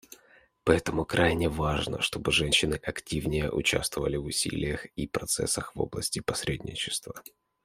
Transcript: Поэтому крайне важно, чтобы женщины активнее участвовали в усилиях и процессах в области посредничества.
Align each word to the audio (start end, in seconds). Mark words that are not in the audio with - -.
Поэтому 0.63 1.05
крайне 1.05 1.47
важно, 1.47 2.01
чтобы 2.01 2.31
женщины 2.31 2.73
активнее 2.73 3.51
участвовали 3.51 4.17
в 4.17 4.25
усилиях 4.25 4.87
и 4.95 5.05
процессах 5.05 5.75
в 5.75 5.79
области 5.79 6.21
посредничества. 6.21 7.21